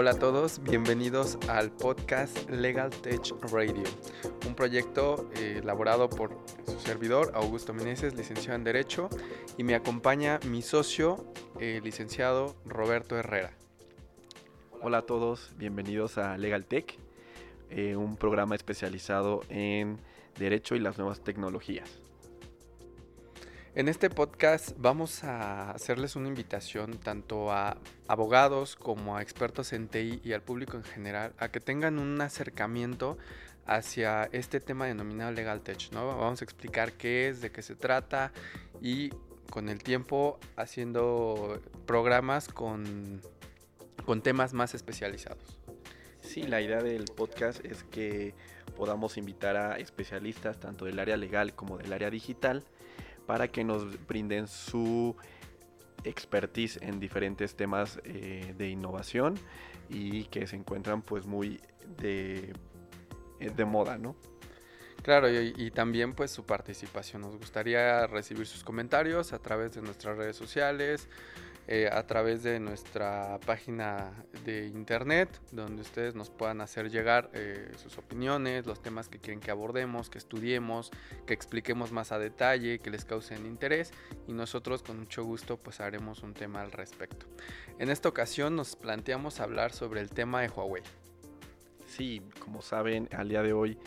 Hola 0.00 0.12
a 0.12 0.18
todos, 0.18 0.62
bienvenidos 0.62 1.36
al 1.46 1.72
podcast 1.72 2.48
Legal 2.48 2.88
Tech 2.88 3.20
Radio, 3.52 3.82
un 4.46 4.54
proyecto 4.54 5.28
eh, 5.36 5.60
elaborado 5.62 6.08
por 6.08 6.38
su 6.64 6.80
servidor 6.80 7.32
Augusto 7.34 7.74
Meneses, 7.74 8.14
licenciado 8.14 8.56
en 8.56 8.64
Derecho, 8.64 9.10
y 9.58 9.62
me 9.62 9.74
acompaña 9.74 10.40
mi 10.46 10.62
socio, 10.62 11.26
el 11.58 11.84
licenciado 11.84 12.56
Roberto 12.64 13.18
Herrera. 13.18 13.52
Hola 14.80 14.98
a 14.98 15.02
todos, 15.02 15.52
bienvenidos 15.58 16.16
a 16.16 16.38
Legal 16.38 16.64
Tech, 16.64 16.96
eh, 17.68 17.94
un 17.94 18.16
programa 18.16 18.54
especializado 18.54 19.42
en 19.50 19.98
Derecho 20.38 20.76
y 20.76 20.78
las 20.78 20.96
nuevas 20.96 21.20
tecnologías. 21.20 22.00
En 23.76 23.88
este 23.88 24.10
podcast 24.10 24.72
vamos 24.78 25.22
a 25.22 25.70
hacerles 25.70 26.16
una 26.16 26.26
invitación 26.26 26.98
tanto 26.98 27.52
a 27.52 27.76
abogados 28.08 28.74
como 28.74 29.16
a 29.16 29.22
expertos 29.22 29.72
en 29.72 29.86
TI 29.86 30.20
y 30.24 30.32
al 30.32 30.42
público 30.42 30.76
en 30.76 30.82
general 30.82 31.34
a 31.38 31.50
que 31.52 31.60
tengan 31.60 32.00
un 32.00 32.20
acercamiento 32.20 33.16
hacia 33.66 34.28
este 34.32 34.58
tema 34.58 34.86
denominado 34.86 35.30
Legal 35.30 35.60
Tech, 35.60 35.92
¿no? 35.92 36.08
Vamos 36.08 36.40
a 36.42 36.44
explicar 36.44 36.94
qué 36.94 37.28
es, 37.28 37.40
de 37.42 37.52
qué 37.52 37.62
se 37.62 37.76
trata 37.76 38.32
y 38.80 39.10
con 39.50 39.68
el 39.68 39.80
tiempo 39.84 40.40
haciendo 40.56 41.60
programas 41.86 42.48
con, 42.48 43.20
con 44.04 44.20
temas 44.20 44.52
más 44.52 44.74
especializados. 44.74 45.60
Sí, 46.22 46.42
la 46.42 46.60
idea 46.60 46.82
del 46.82 47.04
podcast 47.04 47.64
es 47.64 47.84
que 47.84 48.34
podamos 48.76 49.16
invitar 49.16 49.56
a 49.56 49.78
especialistas 49.78 50.58
tanto 50.58 50.86
del 50.86 50.98
área 50.98 51.16
legal 51.16 51.54
como 51.54 51.78
del 51.78 51.92
área 51.92 52.10
digital 52.10 52.64
para 53.30 53.46
que 53.46 53.62
nos 53.62 54.08
brinden 54.08 54.48
su 54.48 55.14
expertise 56.02 56.78
en 56.82 56.98
diferentes 56.98 57.54
temas 57.54 58.00
eh, 58.02 58.54
de 58.58 58.68
innovación 58.68 59.38
y 59.88 60.24
que 60.24 60.48
se 60.48 60.56
encuentran 60.56 61.00
pues 61.00 61.26
muy 61.26 61.60
de, 61.96 62.52
eh, 63.38 63.50
de 63.54 63.64
moda, 63.64 63.98
¿no? 63.98 64.16
Claro, 65.04 65.30
y, 65.30 65.54
y, 65.56 65.70
también 65.70 66.12
pues 66.12 66.32
su 66.32 66.44
participación. 66.44 67.22
Nos 67.22 67.36
gustaría 67.36 68.04
recibir 68.08 68.48
sus 68.48 68.64
comentarios 68.64 69.32
a 69.32 69.38
través 69.38 69.74
de 69.76 69.82
nuestras 69.82 70.16
redes 70.16 70.34
sociales, 70.34 71.08
eh, 71.72 71.88
a 71.88 72.04
través 72.04 72.42
de 72.42 72.58
nuestra 72.58 73.38
página 73.46 74.24
de 74.44 74.66
internet, 74.66 75.28
donde 75.52 75.82
ustedes 75.82 76.16
nos 76.16 76.28
puedan 76.28 76.60
hacer 76.60 76.90
llegar 76.90 77.30
eh, 77.32 77.70
sus 77.76 77.96
opiniones, 77.96 78.66
los 78.66 78.82
temas 78.82 79.08
que 79.08 79.20
quieren 79.20 79.38
que 79.38 79.52
abordemos, 79.52 80.10
que 80.10 80.18
estudiemos, 80.18 80.90
que 81.28 81.32
expliquemos 81.32 81.92
más 81.92 82.10
a 82.10 82.18
detalle, 82.18 82.80
que 82.80 82.90
les 82.90 83.04
causen 83.04 83.46
interés 83.46 83.92
y 84.26 84.32
nosotros 84.32 84.82
con 84.82 84.98
mucho 84.98 85.22
gusto 85.22 85.58
pues 85.58 85.78
haremos 85.78 86.24
un 86.24 86.34
tema 86.34 86.60
al 86.60 86.72
respecto. 86.72 87.26
En 87.78 87.88
esta 87.88 88.08
ocasión 88.08 88.56
nos 88.56 88.74
planteamos 88.74 89.38
hablar 89.38 89.72
sobre 89.72 90.00
el 90.00 90.10
tema 90.10 90.40
de 90.40 90.48
Huawei. 90.48 90.82
Sí, 91.86 92.20
como 92.40 92.62
saben, 92.62 93.08
al 93.12 93.28
día 93.28 93.44
de 93.44 93.52
hoy 93.52 93.78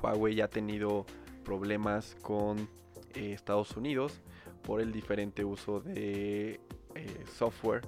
Huawei 0.00 0.36
ya 0.36 0.44
ha 0.44 0.48
tenido 0.48 1.06
problemas 1.44 2.16
con 2.22 2.68
eh, 3.16 3.32
Estados 3.32 3.76
Unidos 3.76 4.20
por 4.62 4.80
el 4.80 4.92
diferente 4.92 5.44
uso 5.44 5.80
de 5.80 6.60
eh, 7.02 7.24
software 7.36 7.82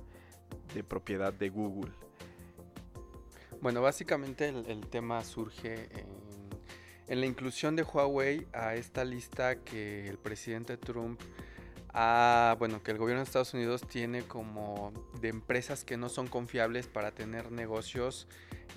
de 0.74 0.82
propiedad 0.84 1.32
de 1.32 1.48
Google. 1.48 1.92
Bueno, 3.60 3.80
básicamente 3.80 4.48
el, 4.48 4.86
tema 4.88 5.24
surge 5.24 5.88
en, 5.98 6.06
en, 7.08 7.20
la 7.20 7.26
inclusión 7.26 7.76
de 7.76 7.82
Huawei 7.82 8.46
a 8.52 8.74
esta 8.74 9.04
lista 9.04 9.56
que 9.56 10.06
el 10.08 10.18
presidente 10.18 10.76
Trump 10.76 11.20
ha, 11.94 12.56
bueno, 12.58 12.82
que 12.82 12.90
el 12.90 12.98
gobierno 12.98 13.20
de 13.20 13.24
Estados 13.24 13.54
Unidos 13.54 13.86
tiene 13.86 14.22
como 14.22 14.92
de 15.20 15.28
empresas 15.28 15.84
que 15.84 15.96
no 15.96 16.08
son 16.08 16.26
confiables 16.26 16.88
para 16.88 17.12
tener 17.12 17.52
negocios 17.52 18.26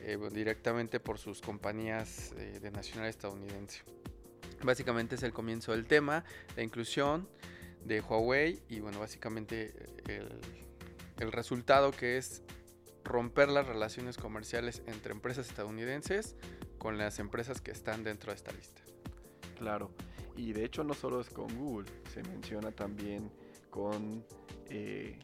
eh, 0.03 0.17
directamente 0.31 0.99
por 0.99 1.17
sus 1.17 1.41
compañías 1.41 2.33
eh, 2.37 2.59
de 2.61 2.71
nacional 2.71 3.09
estadounidense. 3.09 3.81
Básicamente 4.63 5.15
es 5.15 5.23
el 5.23 5.33
comienzo 5.33 5.71
del 5.71 5.85
tema, 5.85 6.23
la 6.55 6.63
inclusión 6.63 7.27
de 7.83 8.01
Huawei 8.01 8.61
y 8.69 8.79
bueno, 8.79 8.99
básicamente 8.99 9.73
el, 10.07 10.39
el, 11.19 11.31
resultado 11.31 11.91
que 11.91 12.17
es 12.17 12.43
romper 13.03 13.49
las 13.49 13.67
relaciones 13.67 14.17
comerciales 14.17 14.81
entre 14.87 15.13
empresas 15.13 15.47
estadounidenses 15.47 16.35
con 16.77 16.97
las 16.97 17.19
empresas 17.19 17.61
que 17.61 17.71
están 17.71 18.03
dentro 18.03 18.31
de 18.31 18.35
esta 18.35 18.51
lista. 18.51 18.81
Claro, 19.57 19.91
y 20.35 20.53
de 20.53 20.65
hecho 20.65 20.83
no 20.83 20.93
solo 20.93 21.21
es 21.21 21.29
con 21.29 21.47
Google, 21.57 21.89
se 22.13 22.21
menciona 22.23 22.71
también 22.71 23.31
con 23.69 24.23
eh, 24.69 25.17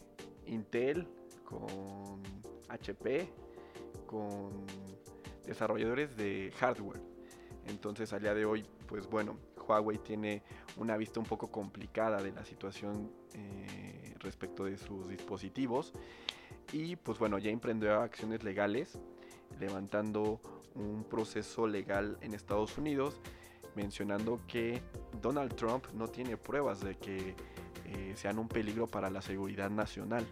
Intel, 0.48 1.08
con 1.44 2.22
HP, 2.70 3.30
con 4.08 4.66
desarrolladores 5.46 6.16
de 6.16 6.52
hardware. 6.58 7.02
Entonces, 7.68 8.12
al 8.14 8.22
día 8.22 8.34
de 8.34 8.46
hoy, 8.46 8.66
pues 8.94 9.10
bueno, 9.10 9.40
Huawei 9.68 9.98
tiene 9.98 10.44
una 10.78 10.98
vista 10.98 11.20
un 11.20 11.26
poco 11.26 11.50
complicada 11.50 12.22
de 12.22 12.32
la 12.32 12.46
situación 12.46 13.12
eh, 13.34 14.14
respecto 14.20 14.66
de 14.66 14.78
sus 14.78 15.10
dispositivos 15.10 15.94
y 16.72 16.96
pues 16.96 17.18
bueno 17.18 17.40
ya 17.40 17.50
emprendió 17.50 18.02
acciones 18.02 18.44
legales 18.44 19.00
levantando 19.60 20.40
un 20.76 21.06
proceso 21.06 21.66
legal 21.66 22.20
en 22.22 22.36
Estados 22.36 22.78
Unidos 22.78 23.20
mencionando 23.76 24.40
que 24.48 24.84
Donald 25.20 25.56
Trump 25.56 25.88
no 25.96 26.08
tiene 26.08 26.38
pruebas 26.38 26.80
de 26.82 26.94
que 26.94 27.34
eh, 27.88 28.14
sean 28.16 28.38
un 28.38 28.48
peligro 28.48 28.86
para 28.86 29.10
la 29.10 29.24
seguridad 29.24 29.72
nacional. 29.72 30.24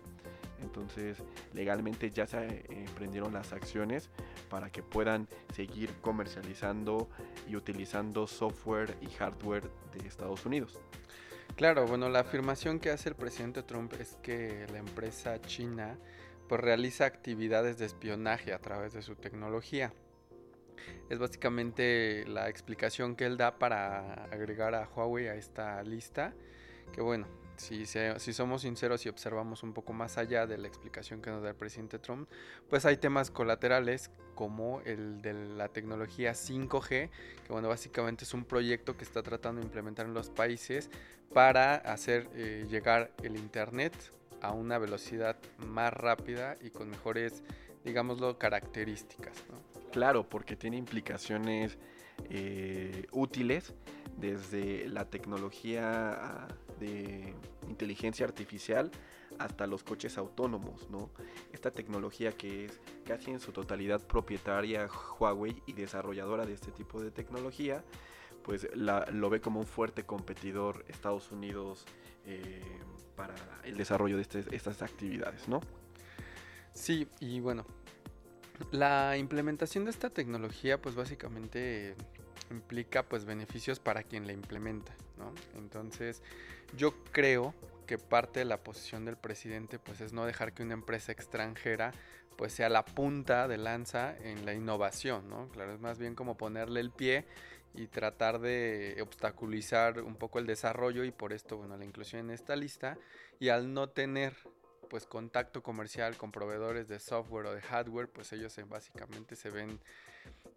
Entonces, 0.61 1.17
legalmente 1.53 2.11
ya 2.11 2.27
se 2.27 2.37
eh, 2.37 2.63
emprendieron 2.69 3.33
las 3.33 3.53
acciones 3.53 4.11
para 4.51 4.69
que 4.69 4.83
puedan 4.83 5.27
seguir 5.53 5.91
comercializando 6.01 7.09
y 7.51 7.55
utilizando 7.55 8.27
software 8.27 8.97
y 9.01 9.07
hardware 9.07 9.69
de 9.93 10.07
Estados 10.07 10.45
Unidos. 10.45 10.79
Claro, 11.55 11.85
bueno, 11.85 12.07
la 12.09 12.21
afirmación 12.21 12.79
que 12.79 12.89
hace 12.89 13.09
el 13.09 13.15
presidente 13.15 13.61
Trump 13.61 13.93
es 13.99 14.17
que 14.21 14.65
la 14.71 14.77
empresa 14.77 15.39
china 15.41 15.97
pues 16.47 16.61
realiza 16.61 17.05
actividades 17.05 17.77
de 17.77 17.85
espionaje 17.85 18.53
a 18.53 18.59
través 18.59 18.93
de 18.93 19.01
su 19.01 19.15
tecnología. 19.15 19.93
Es 21.09 21.19
básicamente 21.19 22.25
la 22.25 22.49
explicación 22.49 23.15
que 23.15 23.25
él 23.25 23.37
da 23.37 23.59
para 23.59 24.25
agregar 24.25 24.73
a 24.73 24.87
Huawei 24.87 25.27
a 25.27 25.35
esta 25.35 25.83
lista, 25.83 26.33
que 26.93 27.01
bueno, 27.01 27.27
si, 27.57 27.85
si, 27.85 28.33
somos 28.33 28.63
sinceros 28.63 29.05
y 29.05 29.09
observamos 29.09 29.63
un 29.63 29.73
poco 29.73 29.93
más 29.93 30.17
allá 30.17 30.47
de 30.47 30.57
la 30.57 30.67
explicación 30.67 31.21
que 31.21 31.29
nos 31.29 31.43
da 31.43 31.49
el 31.49 31.55
presidente 31.55 31.99
Trump, 31.99 32.29
pues 32.69 32.85
hay 32.85 32.97
temas 32.97 33.31
colaterales 33.31 34.09
como 34.35 34.81
el 34.81 35.21
de 35.21 35.33
la 35.33 35.67
tecnología 35.67 36.31
5G, 36.31 36.87
que 36.89 37.09
bueno, 37.49 37.69
básicamente 37.69 38.23
es 38.23 38.33
un 38.33 38.45
proyecto 38.45 38.97
que 38.97 39.03
está 39.03 39.21
tratando 39.21 39.61
de 39.61 39.67
implementar 39.67 40.05
en 40.05 40.13
los 40.13 40.29
países 40.29 40.89
para 41.33 41.75
hacer 41.75 42.29
eh, 42.33 42.65
llegar 42.69 43.11
el 43.23 43.37
Internet 43.37 43.93
a 44.41 44.51
una 44.51 44.77
velocidad 44.77 45.37
más 45.57 45.93
rápida 45.93 46.57
y 46.61 46.71
con 46.71 46.89
mejores, 46.89 47.43
digámoslo, 47.85 48.37
características. 48.37 49.35
Claro, 49.91 50.27
porque 50.27 50.55
tiene 50.55 50.77
implicaciones 50.77 51.77
eh, 52.29 53.05
útiles 53.11 53.73
desde 54.17 54.87
la 54.87 55.05
tecnología 55.05 56.47
de 56.81 57.33
inteligencia 57.69 58.25
artificial 58.25 58.91
hasta 59.39 59.67
los 59.67 59.83
coches 59.83 60.17
autónomos, 60.17 60.89
¿no? 60.89 61.09
Esta 61.53 61.71
tecnología 61.71 62.33
que 62.33 62.65
es 62.65 62.79
casi 63.05 63.31
en 63.31 63.39
su 63.39 63.51
totalidad 63.53 64.01
propietaria 64.05 64.89
Huawei 65.19 65.61
y 65.65 65.73
desarrolladora 65.73 66.45
de 66.45 66.53
este 66.53 66.71
tipo 66.71 67.01
de 67.01 67.11
tecnología, 67.11 67.83
pues 68.43 68.67
lo 68.75 69.29
ve 69.29 69.39
como 69.39 69.59
un 69.59 69.65
fuerte 69.65 70.03
competidor 70.03 70.83
Estados 70.87 71.31
Unidos 71.31 71.85
eh, 72.25 72.61
para 73.15 73.35
el 73.63 73.77
desarrollo 73.77 74.17
de 74.17 74.23
este, 74.23 74.43
estas 74.55 74.81
actividades, 74.81 75.47
¿no? 75.47 75.61
Sí, 76.73 77.07
y 77.19 77.39
bueno, 77.39 77.65
la 78.71 79.17
implementación 79.17 79.85
de 79.85 79.91
esta 79.91 80.09
tecnología 80.09 80.81
pues 80.81 80.95
básicamente 80.95 81.95
implica 82.51 83.03
pues 83.03 83.25
beneficios 83.25 83.79
para 83.79 84.03
quien 84.03 84.27
la 84.27 84.33
implementa, 84.33 84.93
¿no? 85.17 85.33
Entonces 85.57 86.21
yo 86.77 86.93
creo 87.11 87.53
que 87.87 87.97
parte 87.97 88.39
de 88.39 88.45
la 88.45 88.63
posición 88.63 89.05
del 89.05 89.17
presidente 89.17 89.79
pues 89.79 90.01
es 90.01 90.13
no 90.13 90.25
dejar 90.25 90.53
que 90.53 90.63
una 90.63 90.73
empresa 90.73 91.11
extranjera 91.11 91.91
pues 92.37 92.53
sea 92.53 92.69
la 92.69 92.85
punta 92.85 93.47
de 93.47 93.57
lanza 93.57 94.15
en 94.17 94.45
la 94.45 94.53
innovación, 94.53 95.29
¿no? 95.29 95.49
Claro, 95.49 95.73
es 95.73 95.79
más 95.79 95.99
bien 95.99 96.15
como 96.15 96.37
ponerle 96.37 96.79
el 96.79 96.91
pie 96.91 97.25
y 97.73 97.87
tratar 97.87 98.39
de 98.39 98.97
obstaculizar 99.01 100.01
un 100.01 100.15
poco 100.15 100.39
el 100.39 100.45
desarrollo 100.45 101.03
y 101.03 101.11
por 101.11 101.33
esto, 101.33 101.57
bueno, 101.57 101.77
la 101.77 101.85
inclusión 101.85 102.21
en 102.25 102.31
esta 102.31 102.55
lista 102.55 102.97
y 103.39 103.49
al 103.49 103.73
no 103.73 103.89
tener 103.89 104.35
pues 104.89 105.05
contacto 105.05 105.63
comercial 105.63 106.17
con 106.17 106.31
proveedores 106.31 106.89
de 106.89 106.99
software 106.99 107.45
o 107.45 107.53
de 107.53 107.61
hardware, 107.61 108.09
pues 108.09 108.33
ellos 108.33 108.59
básicamente 108.67 109.37
se 109.37 109.49
ven 109.49 109.79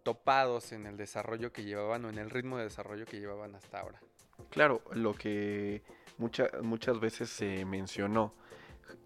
topados 0.05 0.71
en 0.71 0.85
el 0.85 0.97
desarrollo 0.97 1.51
que 1.51 1.63
llevaban 1.63 2.05
o 2.05 2.09
en 2.09 2.19
el 2.19 2.29
ritmo 2.29 2.57
de 2.57 2.65
desarrollo 2.65 3.05
que 3.05 3.19
llevaban 3.19 3.55
hasta 3.55 3.79
ahora. 3.79 3.99
Claro, 4.51 4.83
lo 4.93 5.15
que 5.15 5.81
muchas 6.19 6.99
veces 6.99 7.27
se 7.31 7.65
mencionó, 7.65 8.35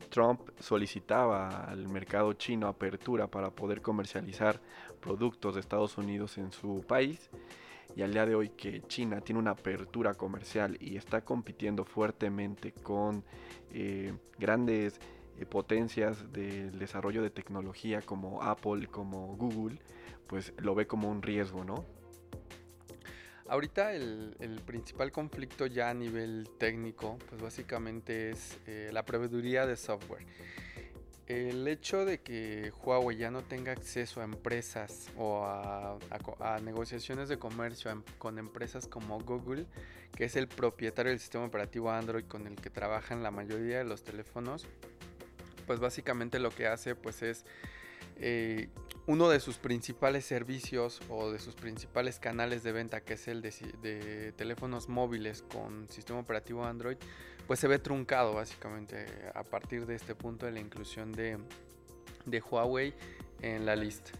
Trump 0.10 0.42
solicitaba 0.60 1.64
al 1.64 1.88
mercado 1.88 2.34
chino 2.34 2.68
apertura 2.68 3.28
para 3.28 3.50
poder 3.50 3.82
comercializar 3.82 4.60
productos 5.00 5.56
de 5.56 5.62
Estados 5.62 5.98
Unidos 5.98 6.38
en 6.38 6.52
su 6.52 6.84
país 6.86 7.30
y 7.96 8.02
al 8.02 8.12
día 8.12 8.26
de 8.26 8.36
hoy 8.36 8.50
que 8.50 8.82
China 8.82 9.22
tiene 9.22 9.40
una 9.40 9.52
apertura 9.52 10.16
comercial 10.16 10.78
y 10.82 10.98
está 10.98 11.22
compitiendo 11.22 11.86
fuertemente 11.86 12.74
con 12.74 13.24
eh, 13.72 14.14
grandes 14.38 15.00
eh, 15.38 15.46
potencias 15.46 16.30
del 16.34 16.78
desarrollo 16.78 17.22
de 17.22 17.30
tecnología 17.30 18.02
como 18.02 18.44
Apple, 18.44 18.88
como 18.88 19.38
Google, 19.38 19.80
pues 20.30 20.54
lo 20.58 20.76
ve 20.76 20.88
como 20.88 21.10
un 21.10 21.22
riesgo, 21.22 21.66
¿no? 21.66 21.84
Ahorita 23.48 23.94
el, 23.94 24.62
principal 24.64 25.12
conflicto 25.12 25.66
ya 25.66 25.90
a 25.90 25.94
nivel 25.96 26.48
técnico, 26.60 27.18
pues 27.28 27.42
básicamente 27.42 28.30
es 28.30 28.60
eh, 28.68 28.92
la 28.94 29.04
proveeduría 29.04 29.66
de 29.66 29.76
software. 29.76 30.24
El 31.26 31.68
hecho 31.68 32.06
de 32.06 32.22
que 32.22 32.72
Huawei 32.84 33.18
ya 33.18 33.32
no 33.32 33.42
tenga 33.42 33.72
acceso 33.72 34.22
a 34.22 34.24
empresas 34.24 35.10
o 35.18 35.46
a, 35.46 35.98
negociaciones 36.64 37.28
de 37.28 37.40
comercio 37.40 37.90
em, 37.90 38.04
con 38.20 38.38
empresas 38.38 38.88
como 38.88 39.20
Google, 39.20 39.66
que 40.16 40.26
es 40.26 40.36
el 40.36 40.48
propietario 40.48 41.10
del 41.10 41.20
sistema 41.20 41.46
operativo 41.46 41.90
Android 41.92 42.26
con 42.26 42.46
el 42.46 42.56
que 42.56 42.70
trabajan 42.70 43.24
la 43.24 43.32
mayoría 43.32 43.80
de 43.80 43.84
los 43.84 44.04
teléfonos, 44.04 44.68
pues 45.66 45.80
básicamente 45.80 46.38
lo 46.38 46.52
que 46.52 46.68
hace 46.68 46.94
pues 46.94 47.24
es 47.24 47.46
eh, 48.18 48.70
uno 49.10 49.28
de 49.28 49.40
sus 49.40 49.58
principales 49.58 50.24
servicios 50.24 51.02
o 51.10 51.32
de 51.32 51.40
sus 51.40 51.56
principales 51.56 52.20
canales 52.20 52.62
de 52.62 52.72
venta, 52.72 53.02
que 53.02 53.16
es 53.16 53.28
el 53.28 53.42
de 53.42 54.34
teléfonos 54.38 54.88
móviles 54.88 55.44
con 55.52 55.90
sistema 55.90 56.20
operativo 56.20 56.64
Android, 56.64 56.98
pues 57.48 57.60
se 57.60 57.68
ve 57.68 57.80
truncado 57.80 58.36
básicamente 58.36 59.08
a 59.34 59.44
partir 59.44 59.88
de 59.88 59.96
este 59.96 60.14
punto 60.14 60.46
de 60.46 60.52
la 60.52 60.60
inclusión 60.60 61.12
de, 61.12 61.40
Huawei 62.52 62.94
en 63.42 63.66
la 63.66 63.76
lista. 63.76 64.12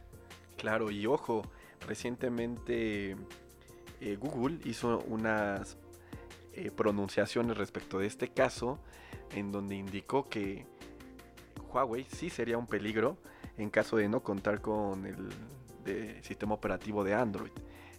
Claro, 0.58 0.90
y 0.90 1.06
ojo, 1.06 1.44
recientemente 1.88 3.16
eh, 4.02 4.16
Google 4.20 4.58
hizo 4.66 5.04
unas 5.08 5.78
eh, 6.54 6.72
pronunciaciones 6.72 7.58
respecto 7.58 8.00
de 8.00 8.08
este 8.08 8.30
caso 8.30 8.80
en 9.36 9.52
donde 9.52 9.76
indicó 9.76 10.28
que 10.30 10.66
Huawei 11.72 12.08
sí 12.10 12.32
sería 12.32 12.58
un 12.58 12.66
peligro 12.66 13.20
en 13.60 13.70
caso 13.70 13.98
de 13.98 14.10
no 14.10 14.22
contar 14.22 14.62
con 14.62 15.06
el 15.06 16.24
sistema 16.24 16.56
operativo 16.56 17.04
de 17.04 17.14
Android, 17.14 17.52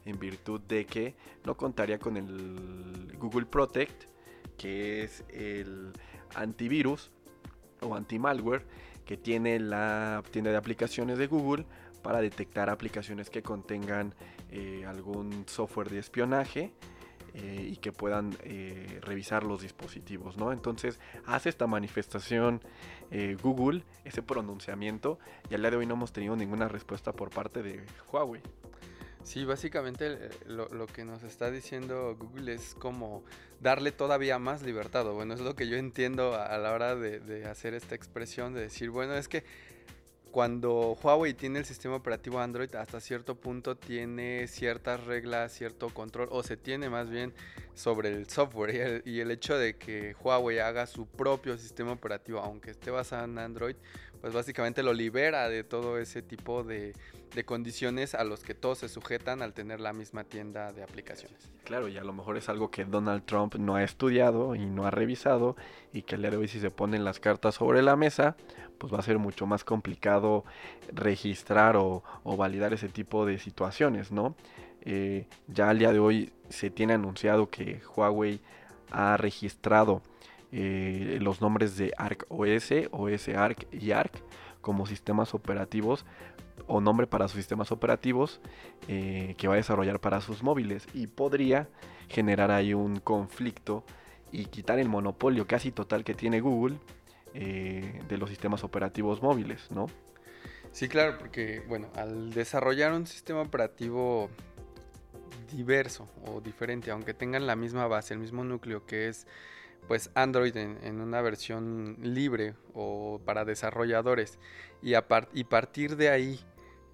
en 0.04 0.18
virtud 0.18 0.60
de 0.62 0.86
que 0.86 1.14
no 1.44 1.56
contaría 1.56 1.98
con 1.98 2.16
el 2.16 3.16
Google 3.18 3.46
Protect 3.46 4.10
que 4.60 5.04
es 5.04 5.24
el 5.30 5.92
antivirus 6.34 7.10
o 7.80 7.94
anti-malware 7.94 8.66
que 9.06 9.16
tiene 9.16 9.58
la 9.58 10.22
tienda 10.30 10.50
de 10.50 10.58
aplicaciones 10.58 11.16
de 11.16 11.26
Google 11.26 11.64
para 12.02 12.20
detectar 12.20 12.68
aplicaciones 12.68 13.30
que 13.30 13.42
contengan 13.42 14.14
eh, 14.50 14.84
algún 14.86 15.44
software 15.46 15.88
de 15.88 15.98
espionaje 15.98 16.74
eh, 17.34 17.68
y 17.72 17.76
que 17.76 17.92
puedan 17.92 18.36
eh, 18.44 18.98
revisar 19.02 19.44
los 19.44 19.62
dispositivos, 19.62 20.36
¿no? 20.36 20.52
Entonces 20.52 20.98
hace 21.26 21.48
esta 21.48 21.66
manifestación 21.66 22.60
Google, 23.42 23.82
ese 24.04 24.22
pronunciamiento, 24.22 25.18
y 25.50 25.54
al 25.54 25.62
día 25.62 25.72
de 25.72 25.78
hoy 25.78 25.86
no 25.86 25.94
hemos 25.94 26.12
tenido 26.12 26.36
ninguna 26.36 26.68
respuesta 26.68 27.12
por 27.12 27.30
parte 27.30 27.60
de 27.60 27.84
Huawei. 28.12 28.40
Sí, 29.22 29.44
básicamente 29.44 30.06
eh, 30.12 30.30
lo, 30.46 30.86
que 30.86 31.04
nos 31.04 31.22
está 31.22 31.50
diciendo 31.50 32.16
Google 32.18 32.54
es 32.54 32.74
como 32.74 33.22
darle 33.60 33.92
todavía 33.92 34.38
más 34.38 34.62
libertad. 34.62 35.04
bueno, 35.12 35.34
es 35.34 35.40
lo 35.40 35.54
que 35.54 35.68
yo 35.68 35.76
entiendo 35.76 36.34
a, 36.34 36.56
la 36.58 36.72
hora 36.72 36.96
de, 36.96 37.44
hacer 37.46 37.74
esta 37.74 37.94
expresión, 37.94 38.54
de 38.54 38.62
decir, 38.62 38.90
bueno, 38.90 39.14
es 39.14 39.28
que 39.28 39.44
cuando 40.30 40.96
Huawei 41.02 41.34
tiene 41.34 41.60
el 41.60 41.64
sistema 41.64 41.96
operativo 41.96 42.40
Android, 42.40 42.74
hasta 42.74 43.00
cierto 43.00 43.34
punto 43.34 43.76
tiene 43.76 44.46
ciertas 44.46 45.04
reglas, 45.04 45.52
cierto 45.52 45.88
control, 45.88 46.28
o 46.30 46.42
se 46.42 46.56
tiene 46.56 46.88
más 46.88 47.10
bien 47.10 47.32
sobre 47.80 48.10
el 48.10 48.28
software. 48.28 49.02
Y 49.04 49.20
el, 49.20 49.30
hecho 49.30 49.58
de 49.58 49.76
que 49.76 50.14
Huawei 50.22 50.58
haga 50.58 50.86
su 50.86 51.06
propio 51.06 51.56
sistema 51.56 51.92
operativo, 51.92 52.40
aunque 52.40 52.70
esté 52.70 52.90
basado 52.90 53.24
en 53.24 53.38
Android, 53.38 53.76
pues 54.20 54.34
básicamente 54.34 54.82
lo 54.82 54.92
libera 54.92 55.48
de 55.48 55.64
todo 55.64 55.98
ese 55.98 56.22
tipo 56.22 56.62
de, 56.62 56.94
condiciones 57.46 58.14
a 58.14 58.24
los 58.24 58.42
que 58.42 58.54
todos 58.54 58.78
se 58.78 58.88
sujetan 58.88 59.40
al 59.40 59.54
tener 59.54 59.80
la 59.80 59.92
misma 59.92 60.24
tienda 60.24 60.72
de 60.72 60.82
aplicaciones. 60.82 61.50
Claro, 61.64 61.88
y 61.88 61.96
a 61.96 62.04
lo 62.04 62.12
mejor 62.12 62.36
es 62.36 62.48
algo 62.48 62.70
que 62.70 62.84
Donald 62.84 63.24
Trump 63.24 63.54
no 63.54 63.76
ha 63.76 63.84
estudiado 63.84 64.54
y 64.54 64.66
no 64.66 64.84
ha 64.84 64.90
revisado 64.90 65.56
y 65.92 66.02
que 66.02 66.16
al 66.16 66.22
día 66.22 66.32
de 66.32 66.36
hoy 66.36 66.48
si 66.48 66.60
se 66.60 66.70
ponen 66.70 67.04
las 67.04 67.18
cartas 67.18 67.54
sobre 67.54 67.82
la 67.82 67.96
mesa, 67.96 68.36
pues 68.78 68.92
va 68.92 68.98
a 68.98 69.02
ser 69.02 69.18
mucho 69.18 69.46
más 69.46 69.62
complicado 69.62 70.44
registrar 70.92 71.76
o, 71.76 72.02
validar 72.24 72.72
ese 72.72 72.88
tipo 72.88 73.26
de 73.26 73.38
situaciones, 73.38 74.10
¿no? 74.10 74.34
Eh, 74.82 75.26
ya 75.48 75.70
al 75.70 75.78
día 75.78 75.92
de 75.92 75.98
hoy 75.98 76.32
se 76.48 76.70
tiene 76.70 76.94
anunciado 76.94 77.50
que 77.50 77.80
Huawei 77.94 78.40
ha 78.90 79.16
registrado 79.16 80.02
eh, 80.52 81.18
los 81.20 81.40
nombres 81.40 81.76
de 81.76 81.92
Arc 81.96 82.26
OS, 82.28 82.72
OS 82.90 83.28
Arc 83.28 83.66
y 83.72 83.92
Arc 83.92 84.22
como 84.60 84.86
sistemas 84.86 85.34
operativos 85.34 86.04
o 86.66 86.80
nombre 86.80 87.06
para 87.06 87.28
sus 87.28 87.36
sistemas 87.36 87.72
operativos 87.72 88.40
eh, 88.88 89.34
que 89.38 89.48
va 89.48 89.54
a 89.54 89.56
desarrollar 89.56 90.00
para 90.00 90.20
sus 90.20 90.42
móviles 90.42 90.86
y 90.92 91.06
podría 91.06 91.68
generar 92.08 92.50
ahí 92.50 92.74
un 92.74 93.00
conflicto 93.00 93.84
y 94.32 94.46
quitar 94.46 94.78
el 94.78 94.88
monopolio 94.88 95.46
casi 95.46 95.72
total 95.72 96.04
que 96.04 96.14
tiene 96.14 96.40
Google 96.40 96.78
de 97.32 98.18
los 98.18 98.28
sistemas 98.28 98.64
operativos 98.64 99.22
móviles, 99.22 99.70
¿no? 99.70 99.86
Sí, 100.72 100.88
claro, 100.88 101.18
porque 101.18 101.62
bueno, 101.68 101.88
al 101.94 102.32
desarrollar 102.32 102.92
un 102.92 103.06
sistema 103.06 103.42
operativo 103.42 104.30
diverso 105.50 106.08
o 106.26 106.40
diferente, 106.40 106.90
aunque 106.90 107.14
tengan 107.14 107.46
la 107.46 107.56
misma 107.56 107.86
base, 107.86 108.14
el 108.14 108.20
mismo 108.20 108.44
núcleo 108.44 108.86
que 108.86 109.08
es 109.08 109.26
pues 109.88 110.10
Android 110.14 110.56
en, 110.56 111.00
una 111.00 111.20
versión 111.20 111.96
libre 112.00 112.54
o 112.74 113.20
para 113.24 113.44
desarrolladores 113.44 114.38
y, 114.82 114.94
a 114.94 115.08
partir 115.08 115.96
de 115.96 116.10
ahí 116.10 116.40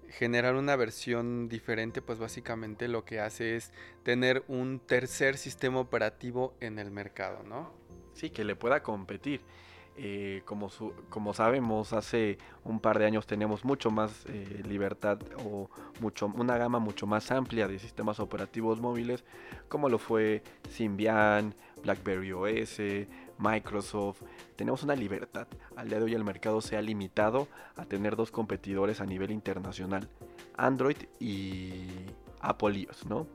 generar 0.09 0.55
una 0.55 0.75
versión 0.75 1.49
diferente, 1.49 2.01
pues 2.01 2.17
básicamente 2.17 2.87
lo 2.87 3.05
que 3.05 3.19
hace 3.19 3.55
es 3.55 3.71
tener 4.03 4.43
un 4.47 4.79
tercer 4.79 5.37
sistema 5.37 5.79
operativo 5.79 6.55
en 6.59 6.79
el 6.79 6.91
mercado, 6.91 7.43
¿no? 7.43 7.73
Sí, 8.13 8.29
que 8.29 8.43
le 8.43 8.55
pueda 8.55 8.81
competir. 8.83 9.41
Eh, 9.99 10.43
como, 10.45 10.69
como 11.09 11.33
sabemos, 11.33 11.91
hace 11.91 12.37
un 12.63 12.79
par 12.79 12.99
de 12.99 13.05
años 13.05 13.25
teníamos 13.25 13.65
mucho 13.65 13.89
más 13.89 14.25
eh, 14.27 14.61
libertad 14.67 15.17
o 15.43 15.71
mucho, 16.01 16.27
una 16.27 16.55
gama 16.55 16.77
mucho 16.77 17.07
más 17.07 17.31
amplia 17.31 17.67
de 17.67 17.79
sistemas 17.79 18.19
operativos 18.19 18.79
móviles, 18.79 19.25
como 19.67 19.89
lo 19.89 19.97
fue 19.97 20.43
Symbian, 20.69 21.55
BlackBerry 21.81 22.31
OS, 22.31 22.79
Microsoft. 23.39 24.21
Tenemos 24.55 24.83
una 24.83 24.95
libertad. 24.95 25.47
Al 25.75 25.89
día 25.89 25.97
de 25.97 26.05
hoy 26.05 26.13
el 26.13 26.23
mercado 26.23 26.61
se 26.61 26.77
ha 26.77 26.81
limitado 26.81 27.47
a 27.75 27.85
tener 27.85 28.15
dos 28.15 28.29
competidores 28.29 29.01
a 29.01 29.05
nivel 29.07 29.31
internacional, 29.31 30.07
Android 30.57 30.97
y 31.19 31.87
Apple 32.39 32.77
iOS, 32.77 33.07
¿no? 33.07 33.25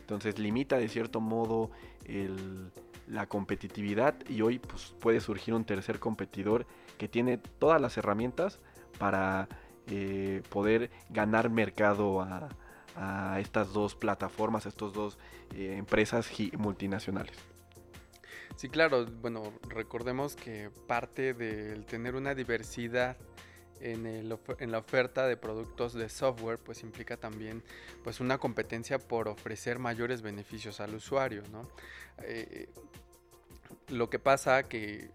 Entonces 0.00 0.38
limita 0.38 0.76
de 0.76 0.88
cierto 0.88 1.20
modo 1.20 1.70
la 3.06 3.26
competitividad 3.26 4.14
y 4.28 4.42
hoy 4.42 4.58
pues, 4.58 4.94
puede 5.00 5.20
surgir 5.20 5.54
un 5.54 5.64
tercer 5.64 5.98
competidor 5.98 6.66
que 6.98 7.08
tiene 7.08 7.38
todas 7.38 7.80
las 7.80 7.96
herramientas 7.96 8.58
para 8.98 9.48
eh, 9.88 10.42
poder 10.48 10.90
ganar 11.10 11.50
mercado 11.50 12.20
a, 12.20 12.48
estas 13.38 13.74
dos 13.74 13.94
plataformas, 13.94 14.64
a 14.64 14.70
estas 14.70 14.94
dos 14.94 15.18
eh, 15.54 15.76
empresas 15.76 16.30
multinacionales. 16.56 17.36
Sí, 18.56 18.70
claro, 18.70 19.04
bueno, 19.20 19.52
recordemos 19.68 20.34
que 20.34 20.70
parte 20.86 21.34
del 21.34 21.84
tener 21.84 22.14
una 22.14 22.34
diversidad 22.34 23.18
en, 23.80 24.06
el, 24.06 24.38
en, 24.58 24.72
la 24.72 24.78
oferta 24.78 25.26
de 25.26 25.36
productos 25.36 25.94
de 25.94 26.08
software, 26.08 26.58
pues 26.58 26.82
implica 26.82 27.16
también 27.16 27.62
pues 28.04 28.20
una 28.20 28.38
competencia 28.38 28.98
por 28.98 29.28
ofrecer 29.28 29.78
mayores 29.78 30.22
beneficios 30.22 30.80
al 30.80 30.94
usuario, 30.94 31.42
¿no? 31.52 31.68
Eh, 32.22 32.68
lo 33.88 34.10
que 34.10 34.18
pasa 34.18 34.62
que 34.64 35.10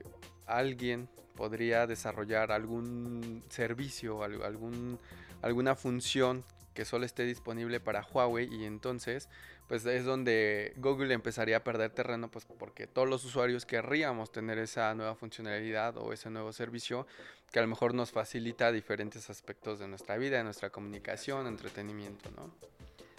alguien 0.46 1.10
podría 1.36 1.88
desarrollar 1.88 2.51
algún 2.51 3.44
servicio, 3.50 4.24
algún, 4.24 5.00
alguna 5.41 5.75
función 5.75 6.44
que 6.74 6.86
solo 6.86 7.06
esté 7.06 7.24
disponible 7.24 7.80
para 7.80 8.06
Huawei 8.06 8.48
y 8.53 8.65
entonces 8.65 9.27
pues 9.72 9.86
es 9.86 10.04
donde 10.04 10.74
Google 10.75 11.13
empezaría 11.13 11.56
a 11.56 11.63
perder 11.63 11.92
terreno 11.92 12.30
pues 12.30 12.44
porque 12.44 12.88
todos 12.88 13.08
los 13.08 13.24
usuarios 13.24 13.66
querríamos 13.66 14.30
tener 14.30 14.58
esa 14.58 14.94
nueva 14.96 15.16
funcionalidad 15.16 15.96
o 15.96 16.12
ese 16.12 16.30
nuevo 16.30 16.51
servicio 16.51 17.08
que 17.54 17.60
a 17.60 17.62
lo 17.62 17.70
mejor 17.70 17.94
nos 17.94 18.12
facilita 18.12 18.70
diferentes 18.74 19.30
aspectos 19.30 19.80
de 19.80 19.88
nuestra 19.88 20.18
vida, 20.18 20.36
de 20.36 20.44
nuestra 20.44 20.72
comunicación, 20.72 21.48
entretenimiento, 21.48 22.30
¿no? 22.32 22.51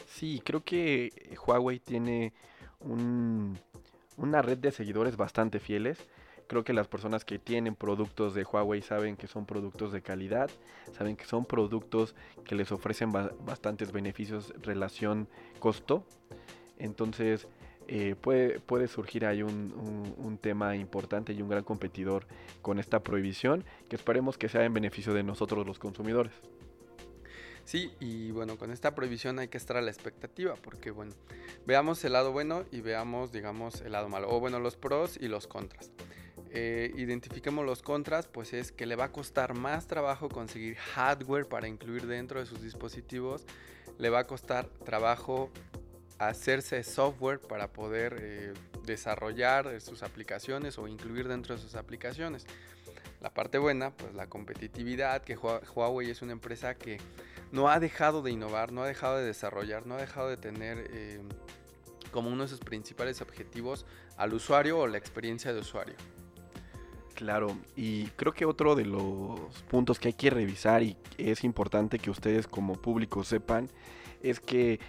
Sí, 0.06 0.42
creo 0.44 0.62
que 0.62 1.38
Huawei 1.42 1.78
tiene 1.78 2.34
una 2.80 4.42
red 4.42 4.58
de 4.58 4.72
seguidores 4.72 5.16
bastante 5.16 5.58
fieles 5.58 6.06
creo 6.52 6.64
que 6.64 6.74
las 6.74 6.86
personas 6.86 7.24
que 7.24 7.38
tienen 7.38 7.74
productos 7.74 8.34
de 8.34 8.44
Huawei 8.44 8.82
saben 8.82 9.16
que 9.16 9.26
son 9.26 9.46
productos 9.46 9.90
de 9.90 10.02
calidad, 10.02 10.50
saben 10.92 11.16
que 11.16 11.24
son 11.24 11.46
productos 11.46 12.14
que 12.44 12.54
les 12.54 12.70
ofrecen 12.72 13.10
bastantes 13.10 13.90
beneficios 13.90 14.52
relación 14.60 15.28
costo. 15.60 16.04
Entonces 16.82 17.46
eh, 17.88 18.14
puede, 18.20 18.60
puede, 18.60 18.88
surgir 18.88 19.24
ahí 19.24 19.42
un, 19.42 20.38
tema 20.40 20.76
importante 20.76 21.32
y 21.32 21.40
un 21.40 21.48
gran 21.48 21.62
competidor 21.62 22.26
con 22.60 22.78
esta 22.78 23.00
prohibición 23.00 23.64
que 23.88 23.96
esperemos 23.96 24.36
que 24.36 24.48
sea 24.48 24.64
en 24.64 24.74
beneficio 24.74 25.14
de 25.14 25.22
nosotros 25.22 25.66
los 25.66 25.78
consumidores. 25.78 26.32
Sí, 27.64 27.92
y 28.00 28.32
bueno, 28.32 28.58
con 28.58 28.72
esta 28.72 28.94
prohibición 28.94 29.38
hay 29.38 29.46
que 29.46 29.56
estar 29.56 29.76
a 29.76 29.82
la 29.82 29.90
expectativa, 29.90 30.56
porque 30.56 30.90
bueno, 30.90 31.12
veamos 31.64 32.04
el 32.04 32.12
lado 32.14 32.32
bueno 32.32 32.64
y 32.72 32.80
veamos, 32.80 33.30
digamos, 33.30 33.80
el 33.82 33.92
lado 33.92 34.08
malo, 34.08 34.28
o 34.30 34.40
bueno, 34.40 34.58
los 34.58 34.74
pros 34.74 35.16
y 35.16 35.28
los 35.28 35.46
contras 35.46 35.92
eh, 36.54 36.92
identifiquemos 36.96 37.64
los 37.64 37.82
contras, 37.82 38.26
pues 38.26 38.52
es 38.52 38.72
que 38.72 38.84
le 38.84 38.94
va 38.94 39.04
a 39.04 39.12
costar 39.12 39.54
más 39.54 39.86
trabajo 39.86 40.28
conseguir 40.28 40.76
hardware 40.76 41.46
para 41.46 41.66
incluir 41.66 42.06
dentro 42.06 42.40
de 42.40 42.46
sus 42.46 42.60
dispositivos, 42.60 43.46
le 43.98 44.10
va 44.10 44.20
a 44.20 44.26
costar 44.26 44.66
trabajo 44.84 45.50
hacerse 46.28 46.82
software 46.84 47.40
para 47.40 47.72
poder 47.72 48.16
eh, 48.20 48.52
desarrollar 48.84 49.80
sus 49.80 50.02
aplicaciones 50.02 50.78
o 50.78 50.88
incluir 50.88 51.28
dentro 51.28 51.54
de 51.54 51.60
sus 51.60 51.74
aplicaciones. 51.74 52.46
La 53.20 53.30
parte 53.30 53.58
buena, 53.58 53.90
pues 53.92 54.14
la 54.14 54.26
competitividad, 54.26 55.22
que 55.22 55.36
Huawei 55.36 56.10
es 56.10 56.22
una 56.22 56.32
empresa 56.32 56.74
que 56.74 56.98
no 57.52 57.68
ha 57.68 57.78
dejado 57.78 58.22
de 58.22 58.32
innovar, 58.32 58.72
no 58.72 58.82
ha 58.82 58.86
dejado 58.86 59.18
de 59.18 59.24
desarrollar, 59.24 59.86
no 59.86 59.94
ha 59.94 60.00
dejado 60.00 60.28
de 60.28 60.36
tener 60.36 60.88
eh, 60.90 61.20
como 62.10 62.30
uno 62.30 62.42
de 62.42 62.48
sus 62.48 62.60
principales 62.60 63.20
objetivos 63.20 63.86
al 64.16 64.34
usuario 64.34 64.80
o 64.80 64.86
la 64.86 64.98
experiencia 64.98 65.52
de 65.52 65.60
usuario. 65.60 65.94
Claro, 67.14 67.56
y 67.76 68.06
creo 68.16 68.32
que 68.32 68.44
otro 68.44 68.74
de 68.74 68.86
los 68.86 69.38
puntos 69.68 70.00
que 70.00 70.08
hay 70.08 70.14
que 70.14 70.30
revisar 70.30 70.82
y 70.82 70.96
es 71.18 71.44
importante 71.44 71.98
que 71.98 72.10
ustedes 72.10 72.48
como 72.48 72.74
público 72.80 73.22
sepan 73.22 73.70
es 74.22 74.40
que 74.40 74.80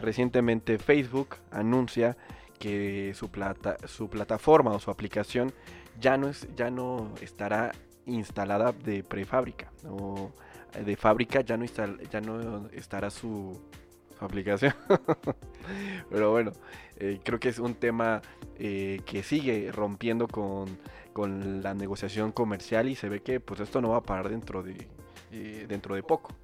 recientemente 0.00 0.78
Facebook 0.78 1.36
anuncia 1.50 2.16
que 2.58 3.12
su, 3.14 3.30
plata, 3.30 3.76
su 3.86 4.08
plataforma 4.08 4.72
o 4.72 4.80
su 4.80 4.90
aplicación 4.90 5.52
ya 5.98 6.16
no, 6.16 6.28
es, 6.28 6.46
ya 6.56 6.70
no 6.70 7.14
estará 7.20 7.72
instalada 8.06 8.72
de 8.72 9.02
prefábrica 9.02 9.70
o 9.88 10.32
de 10.84 10.96
fábrica 10.96 11.40
ya 11.40 11.56
no, 11.56 11.64
ya 11.64 12.20
no 12.20 12.68
estará 12.72 13.10
su, 13.10 13.60
aplicación. 14.20 14.74
Pero 16.10 16.30
bueno, 16.30 16.52
eh, 16.96 17.20
creo 17.24 17.40
que 17.40 17.48
es 17.48 17.58
un 17.58 17.74
tema 17.74 18.20
eh, 18.58 19.00
que 19.06 19.22
sigue 19.22 19.72
rompiendo 19.72 20.28
con 20.28 20.68
con 21.12 21.62
la 21.62 21.74
negociación 21.74 22.32
comercial 22.32 22.88
y 22.88 22.94
se 22.94 23.08
ve 23.08 23.20
que 23.20 23.40
pues 23.40 23.60
esto 23.60 23.80
no 23.80 23.90
va 23.90 23.98
a 23.98 24.02
parar 24.02 24.28
dentro 24.28 24.62
de, 24.62 24.86
eh, 25.32 25.66
dentro 25.68 25.94
de 25.94 26.02
poco. 26.02 26.34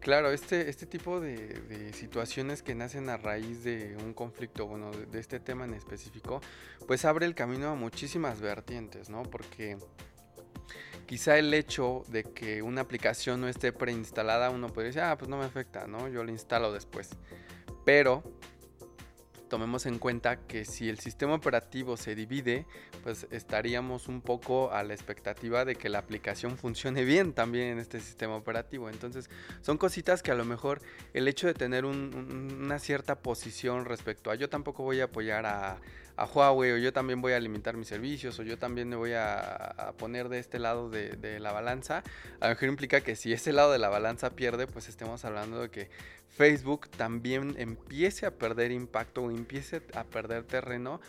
Claro, 0.00 0.30
este, 0.30 0.68
este 0.68 0.86
tipo 0.86 1.20
de, 1.20 1.92
situaciones 1.92 2.62
que 2.62 2.74
nacen 2.74 3.08
a 3.08 3.16
raíz 3.16 3.64
de 3.64 3.96
un 4.04 4.14
conflicto, 4.14 4.66
bueno, 4.66 4.90
de, 4.90 5.18
este 5.18 5.40
tema 5.40 5.64
en 5.64 5.74
específico, 5.74 6.40
pues 6.86 7.04
abre 7.04 7.26
el 7.26 7.34
camino 7.34 7.70
a 7.70 7.74
muchísimas 7.74 8.40
vertientes, 8.40 9.08
¿no? 9.08 9.22
Porque 9.22 9.78
quizá 11.06 11.38
el 11.38 11.52
hecho 11.54 12.04
de 12.08 12.24
que 12.24 12.62
una 12.62 12.82
aplicación 12.82 13.40
no 13.40 13.48
esté 13.48 13.72
preinstalada, 13.72 14.50
uno 14.50 14.68
puede 14.68 14.88
decir, 14.88 15.02
ah, 15.02 15.16
pues 15.16 15.28
no 15.28 15.38
me 15.38 15.44
afecta, 15.44 15.86
¿no? 15.86 16.08
Yo 16.08 16.24
la 16.24 16.32
instalo 16.32 16.72
después. 16.72 17.10
Pero 17.84 18.22
tomemos 19.48 19.86
en 19.86 19.98
cuenta 19.98 20.36
que 20.36 20.64
si 20.64 20.88
el 20.88 20.98
sistema 20.98 21.34
operativo 21.34 21.96
se 21.96 22.14
divide, 22.14 22.66
pues 23.02 23.26
estaríamos 23.30 24.08
un 24.08 24.20
poco 24.20 24.72
a 24.72 24.82
la 24.82 24.94
expectativa 24.94 25.64
de 25.64 25.76
que 25.76 25.88
la 25.88 25.98
aplicación 25.98 26.56
funcione 26.56 27.04
bien 27.04 27.32
también 27.32 27.68
en 27.68 27.78
este 27.78 28.00
sistema 28.00 28.36
operativo. 28.36 28.88
Entonces, 28.88 29.30
son 29.62 29.78
cositas 29.78 30.22
que 30.22 30.30
a 30.30 30.34
lo 30.34 30.44
mejor 30.44 30.80
el 31.14 31.28
hecho 31.28 31.46
de 31.46 31.54
tener 31.54 31.84
una 31.84 32.78
cierta 32.78 33.16
posición 33.16 33.84
respecto 33.84 34.30
a 34.30 34.34
yo 34.34 34.48
tampoco 34.48 34.82
voy 34.82 35.00
a 35.00 35.04
apoyar 35.04 35.46
a, 35.46 35.78
Huawei 36.24 36.72
o 36.72 36.78
yo 36.78 36.92
también 36.92 37.20
voy 37.20 37.34
a 37.34 37.40
limitar 37.40 37.76
mis 37.76 37.88
servicios 37.88 38.38
o 38.38 38.42
yo 38.42 38.58
también 38.58 38.88
me 38.88 38.96
voy 38.96 39.12
a, 39.12 39.92
poner 39.98 40.28
de 40.28 40.38
este 40.38 40.58
lado 40.58 40.88
de, 40.88 41.40
la 41.40 41.52
balanza, 41.52 42.02
a 42.40 42.48
lo 42.48 42.54
mejor 42.54 42.68
implica 42.68 43.02
que 43.02 43.16
si 43.16 43.32
ese 43.32 43.52
lado 43.52 43.72
de 43.72 43.78
la 43.78 43.88
balanza 43.88 44.30
pierde, 44.30 44.66
pues 44.66 44.88
estemos 44.88 45.24
hablando 45.24 45.60
de 45.60 45.70
que 45.70 45.90
Facebook 46.30 46.88
también 46.88 47.54
empiece 47.58 48.26
a 48.26 48.30
perder 48.30 48.72
impacto 48.72 49.22
o 49.22 49.30
empiece 49.30 49.82
a 49.94 50.04
perder 50.04 50.44
terreno 50.44 51.00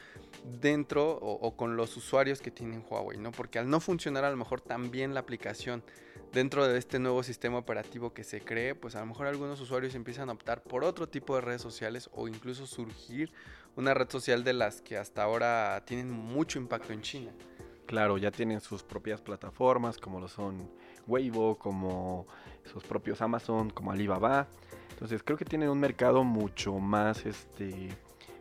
dentro 0.61 1.09
o, 1.09 1.55
con 1.55 1.75
los 1.75 1.95
usuarios 1.97 2.41
que 2.41 2.51
tienen 2.51 2.83
Huawei, 2.89 3.17
¿no? 3.17 3.31
Porque 3.31 3.59
al 3.59 3.69
no 3.69 3.79
funcionar 3.79 4.25
a 4.25 4.29
lo 4.29 4.37
mejor 4.37 4.61
también 4.61 5.13
la 5.13 5.21
aplicación 5.21 5.83
dentro 6.31 6.67
de 6.67 6.77
este 6.77 6.99
nuevo 6.99 7.23
sistema 7.23 7.57
operativo 7.57 8.13
que 8.13 8.23
se 8.23 8.41
cree, 8.41 8.75
pues 8.75 8.95
a 8.95 8.99
lo 8.99 9.05
mejor 9.05 9.27
algunos 9.27 9.59
usuarios 9.59 9.95
empiezan 9.95 10.29
a 10.29 10.33
optar 10.33 10.61
por 10.63 10.83
otro 10.83 11.07
tipo 11.07 11.35
de 11.35 11.41
redes 11.41 11.61
sociales 11.61 12.09
o 12.13 12.27
incluso 12.27 12.67
surgir 12.67 13.31
una 13.77 13.93
red 13.93 14.09
social 14.09 14.43
de 14.43 14.53
las 14.53 14.81
que 14.81 14.97
hasta 14.97 15.23
ahora 15.23 15.81
tienen 15.85 16.11
mucho 16.11 16.59
impacto 16.59 16.91
en 16.91 17.01
China. 17.01 17.31
Claro, 17.85 18.17
ya 18.17 18.31
tienen 18.31 18.59
sus 18.59 18.83
propias 18.83 19.21
plataformas 19.21 19.97
como 19.97 20.19
lo 20.19 20.27
son 20.27 20.69
Weibo, 21.05 21.57
como 21.57 22.27
sus 22.65 22.83
propios 22.83 23.21
Amazon, 23.21 23.69
como 23.69 23.91
Alibaba. 23.91 24.47
Entonces 24.89 25.21
creo 25.23 25.37
que 25.37 25.45
tienen 25.45 25.69
un 25.69 25.79
mercado 25.79 26.23
mucho 26.23 26.73
más 26.79 27.25
este, 27.25 27.89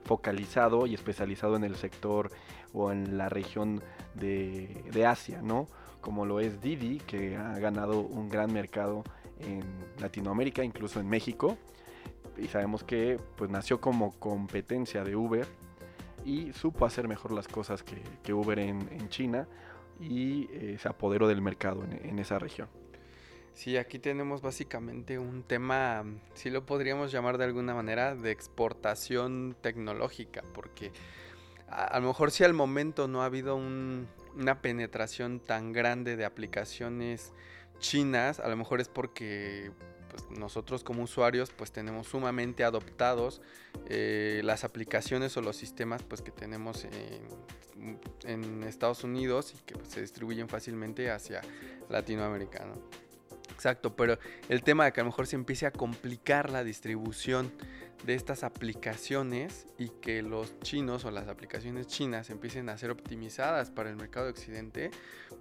focalizado 0.05 0.87
y 0.87 0.95
especializado 0.95 1.55
en 1.55 1.65
el 1.65 1.77
sector 1.77 2.31
o 2.73 2.91
en 2.91 3.19
la 3.19 3.29
región 3.29 3.83
de, 4.15 5.05
Asia, 5.07 5.43
¿no? 5.43 5.69
Como 6.01 6.25
lo 6.25 6.41
es 6.41 6.63
Didi, 6.63 6.99
que 6.99 7.37
ha 7.37 7.59
ganado 7.59 8.01
un 8.01 8.31
gran 8.31 8.53
mercado 8.53 9.05
en 9.41 9.63
Latinoamérica, 10.01 10.65
incluso 10.65 10.99
en 10.99 11.09
México. 11.09 11.59
Y 12.39 12.49
sabemos 12.49 12.85
que 12.85 13.19
pues 13.37 13.51
nació 13.51 13.81
como 13.81 14.13
competencia 14.19 15.05
de 15.05 15.17
Uber 15.17 15.47
y 16.25 16.53
supo 16.53 16.85
hacer 16.85 17.09
mejor 17.09 17.33
las 17.33 17.49
cosas 17.49 17.83
que, 17.83 18.33
Uber 18.33 18.59
en, 18.59 19.09
China 19.09 19.47
y 20.01 20.49
eh, 20.53 20.77
se 20.81 20.89
apoderó 20.89 21.29
del 21.29 21.41
mercado 21.41 21.85
en 21.85 22.19
esa 22.19 22.39
región. 22.39 22.69
Sí, 23.57 23.79
aquí 23.79 23.99
tenemos 23.99 24.43
básicamente 24.43 25.19
un 25.19 25.43
tema, 25.43 26.05
si 26.35 26.51
lo 26.51 26.67
podríamos 26.67 27.11
llamar 27.11 27.39
de 27.39 27.45
alguna 27.45 27.73
manera, 27.73 28.15
de 28.15 28.31
exportación 28.31 29.57
tecnológica, 29.63 30.43
porque 30.53 30.93
a, 31.67 31.99
lo 31.99 32.09
mejor 32.09 32.33
si 32.33 32.45
al 32.45 32.53
momento 32.53 33.09
no 33.09 33.23
ha 33.23 33.25
habido 33.25 33.57
una 33.57 34.61
penetración 34.61 35.41
tan 35.41 35.73
grande 35.73 36.17
de 36.17 36.27
aplicaciones 36.27 37.33
chinas, 37.79 38.41
a 38.41 38.49
lo 38.51 38.59
mejor 38.59 38.83
es 38.83 38.91
porque 38.91 39.71
pues, 40.17 40.39
nosotros 40.39 40.83
como 40.83 41.03
usuarios 41.03 41.51
pues 41.51 41.73
tenemos 41.73 42.09
sumamente 42.09 42.65
adoptados 42.65 43.41
eh, 43.89 44.41
las 44.45 44.65
aplicaciones 44.65 45.37
o 45.37 45.43
los 45.43 45.57
sistemas 45.57 46.03
pues 46.03 46.23
que 46.23 46.31
tenemos 46.31 46.85
en, 46.85 48.65
Estados 48.65 49.05
Unidos 49.05 49.55
y 49.55 49.63
que 49.65 49.75
pues, 49.75 49.91
se 49.91 50.01
distribuyen 50.01 50.49
fácilmente 50.49 51.11
hacia 51.11 51.41
Latinoamérica. 51.89 52.65
¿no? 52.65 52.75
Exacto, 53.53 53.95
pero 53.95 54.19
el 54.49 54.63
tema 54.63 54.87
de 54.87 54.93
que 54.93 55.01
a 55.01 55.05
lo 55.05 55.11
mejor 55.11 55.27
se 55.27 55.37
empiece 55.37 55.67
a 55.67 55.71
complicar 55.71 56.51
la 56.51 56.65
distribución 56.65 57.53
de 58.05 58.15
estas 58.15 58.45
aplicaciones 58.45 59.67
y 59.79 59.89
que 59.89 60.23
los 60.23 60.59
chinos 60.61 61.05
o 61.05 61.11
las 61.11 61.29
aplicaciones 61.29 61.87
chinas 61.87 62.31
empiecen 62.31 62.69
a 62.69 62.77
ser 62.77 62.91
optimizadas 62.91 63.71
para 63.71 63.89
el 63.89 63.97
mercado 63.97 64.29
occidente, 64.29 64.91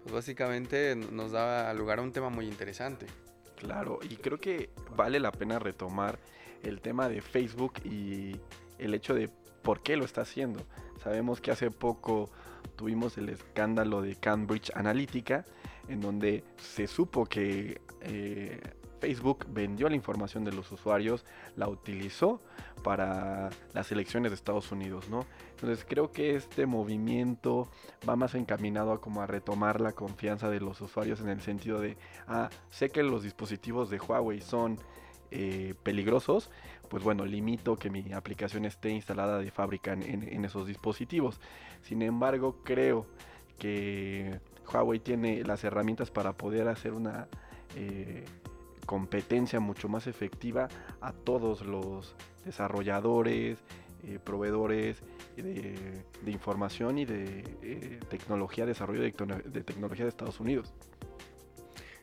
pues 0.03 0.13
básicamente 0.13 0.95
nos 0.95 1.31
da 1.31 1.73
lugar 1.73 1.99
a 1.99 2.03
un 2.03 2.11
tema 2.11 2.29
muy 2.29 2.47
interesante. 2.47 3.07
Claro, 3.55 3.99
y 4.03 4.17
creo 4.17 4.39
que 4.39 4.69
vale 4.95 5.19
la 5.19 5.31
pena 5.31 5.59
retomar 5.59 6.19
el 6.63 6.81
tema 6.81 7.09
de 7.09 7.21
Facebook 7.21 7.73
y 7.83 8.35
el 8.77 8.93
hecho 8.93 9.13
de 9.13 9.29
por 9.61 9.81
qué 9.81 9.97
lo 9.97 10.05
está 10.05 10.21
haciendo. 10.21 10.61
Sabemos 11.03 11.41
que 11.41 11.51
hace 11.51 11.71
poco 11.71 12.29
tuvimos 12.75 13.17
el 13.17 13.29
escándalo 13.29 14.01
de 14.01 14.15
Cambridge 14.15 14.71
Analytica, 14.75 15.45
en 15.87 16.01
donde 16.01 16.43
se 16.57 16.87
supo 16.87 17.25
que 17.25 17.81
eh, 18.01 18.59
Facebook 18.99 19.45
vendió 19.49 19.89
la 19.89 19.95
información 19.95 20.43
de 20.43 20.51
los 20.51 20.71
usuarios, 20.71 21.25
la 21.55 21.67
utilizó 21.67 22.41
para 22.83 23.49
las 23.73 23.91
elecciones 23.91 24.31
de 24.31 24.35
Estados 24.35 24.71
Unidos, 24.71 25.09
¿no? 25.09 25.25
Entonces 25.51 25.85
creo 25.87 26.11
que 26.11 26.35
este 26.35 26.65
movimiento 26.65 27.69
va 28.07 28.15
más 28.15 28.35
encaminado 28.35 28.91
a 28.91 29.01
como 29.01 29.21
a 29.21 29.27
retomar 29.27 29.81
la 29.81 29.93
confianza 29.93 30.49
de 30.49 30.59
los 30.59 30.81
usuarios 30.81 31.21
en 31.21 31.29
el 31.29 31.41
sentido 31.41 31.79
de, 31.79 31.97
ah, 32.27 32.49
sé 32.69 32.89
que 32.89 33.03
los 33.03 33.23
dispositivos 33.23 33.89
de 33.89 33.99
Huawei 33.99 34.41
son 34.41 34.77
eh, 35.31 35.73
peligrosos, 35.83 36.49
pues 36.89 37.03
bueno, 37.03 37.25
limito 37.25 37.77
que 37.77 37.89
mi 37.89 38.13
aplicación 38.13 38.65
esté 38.65 38.89
instalada 38.89 39.39
de 39.39 39.51
fábrica 39.51 39.93
en, 39.93 40.45
esos 40.45 40.67
dispositivos. 40.67 41.39
Sin 41.81 42.01
embargo, 42.01 42.57
creo 42.63 43.07
que 43.57 44.39
Huawei 44.71 44.99
tiene 44.99 45.43
las 45.43 45.63
herramientas 45.63 46.11
para 46.11 46.33
poder 46.33 46.67
hacer 46.67 46.93
una 46.93 47.27
eh, 47.75 48.23
competencia 48.85 49.59
mucho 49.59 49.89
más 49.89 50.07
efectiva 50.07 50.67
a 51.01 51.11
todos 51.11 51.65
los 51.65 52.15
desarrolladores, 52.45 53.59
eh, 54.03 54.19
proveedores 54.23 55.01
de, 55.35 56.03
información 56.27 56.99
y 56.99 57.05
de 57.05 57.43
eh, 57.63 57.99
tecnología, 58.09 58.65
desarrollo 58.65 59.01
de, 59.01 59.11
tecnología 59.63 60.05
de 60.05 60.09
Estados 60.09 60.39
Unidos. 60.39 60.73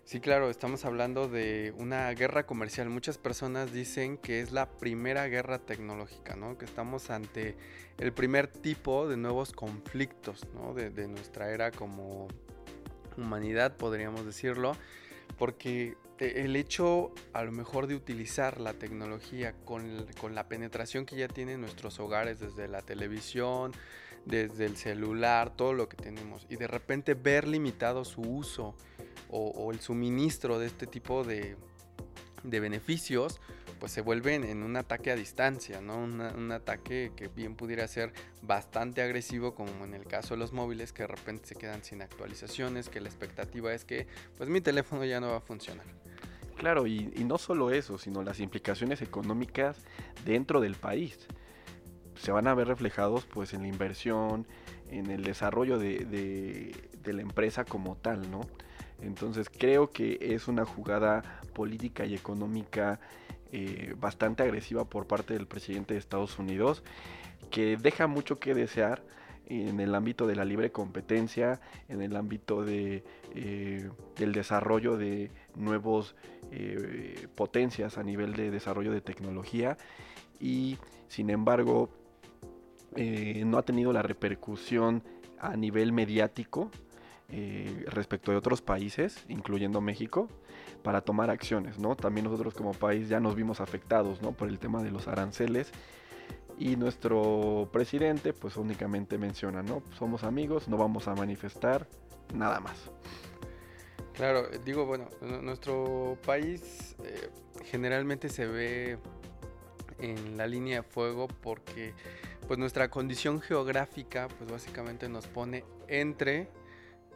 Sí, 0.04 0.20
claro, 0.20 0.50
estamos 0.50 0.84
hablando 0.84 1.28
de 1.28 1.72
una 1.78 2.10
guerra 2.10 2.44
comercial. 2.44 2.88
Muchas 2.88 3.18
personas 3.18 3.72
dicen 3.72 4.18
que 4.18 4.40
es 4.40 4.50
la 4.50 4.68
primera 4.68 5.28
guerra 5.28 5.60
tecnológica, 5.60 6.34
¿no? 6.34 6.58
Que 6.58 6.64
estamos 6.64 7.08
ante 7.08 7.56
el 7.98 8.12
primer 8.12 8.48
tipo 8.48 9.08
de 9.08 9.16
nuevos 9.16 9.52
conflictos, 9.52 10.46
¿no? 10.54 10.74
De, 10.74 10.90
de 10.90 11.06
nuestra 11.06 11.52
era 11.52 11.70
como 11.70 12.26
humanidad, 13.16 13.76
podríamos 13.76 14.26
decirlo, 14.26 14.76
porque 15.38 15.96
el 16.18 16.56
hecho 16.56 17.12
a 17.32 17.42
lo 17.42 17.52
mejor 17.52 17.86
de 17.86 17.94
utilizar 17.94 18.60
la 18.60 18.74
tecnología 18.74 19.54
con, 19.64 20.06
la 20.34 20.48
penetración 20.48 21.04
que 21.04 21.16
ya 21.16 21.28
tienen 21.28 21.60
nuestros 21.60 21.98
hogares 21.98 22.38
desde 22.38 22.68
la 22.68 22.82
televisión, 22.82 23.72
desde 24.24 24.66
el 24.66 24.76
celular, 24.76 25.56
todo 25.56 25.72
lo 25.72 25.88
que 25.88 25.96
tenemos, 25.96 26.46
y 26.48 26.56
de 26.56 26.68
repente 26.68 27.14
ver 27.14 27.48
limitado 27.48 28.04
su 28.04 28.20
uso 28.20 28.76
o, 29.30 29.72
el 29.72 29.80
suministro 29.80 30.58
de 30.58 30.66
este 30.66 30.86
tipo 30.86 31.24
de, 31.24 31.56
de 32.44 32.60
beneficios, 32.60 33.40
pues 33.82 33.90
se 33.90 34.00
vuelven 34.00 34.44
en 34.44 34.62
un 34.62 34.76
ataque 34.76 35.10
a 35.10 35.16
distancia, 35.16 35.80
¿no? 35.80 35.96
un 35.96 36.52
ataque 36.52 37.10
que 37.16 37.26
bien 37.26 37.56
pudiera 37.56 37.88
ser 37.88 38.12
bastante 38.40 39.02
agresivo, 39.02 39.56
como 39.56 39.84
en 39.84 39.94
el 39.94 40.06
caso 40.06 40.34
de 40.34 40.38
los 40.38 40.52
móviles, 40.52 40.92
que 40.92 41.02
de 41.02 41.08
repente 41.08 41.48
se 41.48 41.56
quedan 41.56 41.82
sin 41.82 42.00
actualizaciones, 42.00 42.88
que 42.88 43.00
la 43.00 43.08
expectativa 43.08 43.74
es 43.74 43.84
que 43.84 44.06
pues 44.38 44.48
mi 44.48 44.60
teléfono 44.60 45.04
ya 45.04 45.18
no 45.18 45.30
va 45.30 45.38
a 45.38 45.40
funcionar. 45.40 45.84
Claro, 46.56 46.86
y, 46.86 47.06
no 47.26 47.38
solo 47.38 47.72
eso, 47.72 47.98
sino 47.98 48.22
las 48.22 48.38
implicaciones 48.38 49.02
económicas 49.02 49.78
dentro 50.24 50.60
del 50.60 50.76
país. 50.76 51.18
Se 52.14 52.30
van 52.30 52.46
a 52.46 52.54
ver 52.54 52.68
reflejados 52.68 53.26
pues 53.26 53.52
en 53.52 53.62
la 53.62 53.66
inversión, 53.66 54.46
en 54.90 55.10
el 55.10 55.24
desarrollo 55.24 55.80
de, 55.80 56.72
la 57.04 57.20
empresa 57.20 57.64
como 57.64 57.96
tal, 57.96 58.30
¿no? 58.30 58.42
Entonces 59.00 59.50
creo 59.50 59.90
que 59.90 60.18
es 60.20 60.46
una 60.46 60.64
jugada 60.64 61.40
política 61.52 62.06
y 62.06 62.14
económica 62.14 63.00
eh, 63.52 63.94
bastante 63.98 64.42
agresiva 64.42 64.84
por 64.84 65.06
parte 65.06 65.34
del 65.34 65.46
presidente 65.46 65.94
de 65.94 66.00
Estados 66.00 66.38
Unidos, 66.38 66.82
que 67.50 67.76
deja 67.76 68.06
mucho 68.06 68.38
que 68.38 68.54
desear 68.54 69.02
en 69.46 69.80
el 69.80 69.94
ámbito 69.94 70.26
de 70.26 70.36
la 70.36 70.44
libre 70.44 70.72
competencia, 70.72 71.60
en 71.88 72.00
el 72.00 72.16
ámbito 72.16 72.64
de, 72.64 73.04
eh, 73.34 73.90
del 74.16 74.32
desarrollo 74.32 74.96
de 74.96 75.30
nuevos 75.54 76.14
eh, 76.50 77.28
potencias 77.34 77.98
a 77.98 78.02
nivel 78.02 78.34
de 78.34 78.50
desarrollo 78.50 78.92
de 78.92 79.00
tecnología. 79.00 79.76
Y 80.40 80.78
sin 81.08 81.30
embargo 81.30 81.90
eh, 82.96 83.42
no 83.44 83.58
ha 83.58 83.62
tenido 83.62 83.92
la 83.92 84.02
repercusión 84.02 85.02
a 85.38 85.56
nivel 85.56 85.92
mediático 85.92 86.70
respecto 87.86 88.30
de 88.30 88.36
otros 88.36 88.60
países, 88.60 89.24
incluyendo 89.28 89.80
México, 89.80 90.28
para 90.82 91.00
tomar 91.00 91.30
acciones, 91.30 91.78
¿no? 91.78 91.96
También 91.96 92.24
nosotros 92.24 92.54
como 92.54 92.72
país 92.72 93.08
ya 93.08 93.20
nos 93.20 93.34
vimos 93.34 93.60
afectados, 93.60 94.20
¿no? 94.20 94.32
Por 94.32 94.48
el 94.48 94.58
tema 94.58 94.82
de 94.82 94.90
los 94.90 95.08
aranceles 95.08 95.72
y 96.58 96.76
nuestro 96.76 97.68
presidente 97.72 98.32
pues 98.32 98.56
únicamente 98.56 99.18
menciona, 99.18 99.62
¿no? 99.62 99.82
Somos 99.98 100.24
amigos, 100.24 100.68
no 100.68 100.76
vamos 100.76 101.08
a 101.08 101.14
manifestar, 101.14 101.88
nada 102.34 102.60
más. 102.60 102.90
Claro, 104.14 104.48
digo, 104.64 104.84
bueno, 104.84 105.08
nuestro 105.42 106.18
país 106.24 106.96
eh, 107.02 107.30
generalmente 107.64 108.28
se 108.28 108.46
ve 108.46 108.98
en 109.98 110.36
la 110.36 110.46
línea 110.46 110.78
de 110.78 110.82
fuego 110.82 111.28
porque 111.28 111.94
pues 112.46 112.58
nuestra 112.58 112.90
condición 112.90 113.40
geográfica 113.40 114.28
pues 114.38 114.50
básicamente 114.50 115.08
nos 115.08 115.26
pone 115.26 115.64
entre 115.88 116.48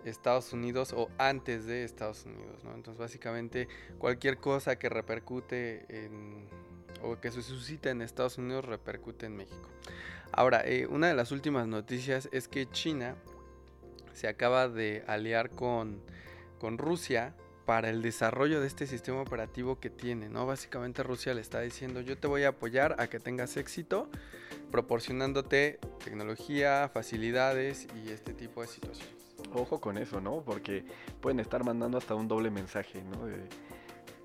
Estados 0.06 0.52
Unidos 0.52 0.92
o 0.96 1.10
antes 1.18 1.66
de 1.66 1.84
Estados 1.84 2.24
Unidos, 2.24 2.64
¿no? 2.64 2.74
Entonces 2.74 2.98
básicamente 2.98 3.68
cualquier 3.98 4.38
cosa 4.38 4.76
que 4.76 4.88
repercute 4.88 5.84
en 5.88 6.48
o 7.02 7.20
que 7.20 7.30
se 7.30 7.42
suscita 7.42 7.90
en 7.90 8.02
Estados 8.02 8.38
Unidos 8.38 8.64
repercute 8.64 9.26
en 9.26 9.36
México. 9.36 9.68
Ahora, 10.32 10.62
eh, 10.64 10.86
una 10.86 11.08
de 11.08 11.14
las 11.14 11.30
últimas 11.30 11.66
noticias 11.66 12.28
es 12.32 12.48
que 12.48 12.68
China 12.70 13.16
se 14.12 14.28
acaba 14.28 14.68
de 14.68 15.04
aliar 15.06 15.50
con, 15.50 16.00
con 16.58 16.78
Rusia 16.78 17.34
para 17.66 17.90
el 17.90 18.00
desarrollo 18.00 18.60
de 18.60 18.66
este 18.66 18.86
sistema 18.86 19.20
operativo 19.20 19.80
que 19.80 19.90
tiene, 19.90 20.28
¿no? 20.28 20.46
Básicamente 20.46 21.02
Rusia 21.02 21.34
le 21.34 21.40
está 21.40 21.60
diciendo, 21.60 22.00
yo 22.00 22.16
te 22.16 22.28
voy 22.28 22.44
a 22.44 22.48
apoyar 22.48 22.96
a 22.98 23.08
que 23.08 23.18
tengas 23.18 23.56
éxito, 23.56 24.08
proporcionándote 24.70 25.80
tecnología, 26.04 26.88
facilidades 26.92 27.88
y 27.94 28.10
este 28.10 28.32
tipo 28.32 28.62
de 28.62 28.68
situaciones. 28.68 29.15
Ojo 29.54 29.80
con 29.80 29.98
eso, 29.98 30.20
¿no? 30.20 30.42
Porque 30.42 30.84
pueden 31.20 31.40
estar 31.40 31.64
mandando 31.64 31.98
hasta 31.98 32.14
un 32.14 32.28
doble 32.28 32.50
mensaje, 32.50 33.02
¿no? 33.02 33.26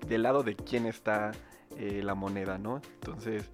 del 0.06 0.22
lado 0.22 0.42
de 0.42 0.56
quién 0.56 0.86
está 0.86 1.32
eh, 1.76 2.02
la 2.02 2.14
moneda, 2.14 2.58
¿no? 2.58 2.80
Entonces 2.94 3.50